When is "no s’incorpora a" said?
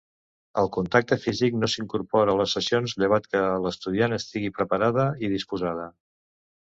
1.63-2.39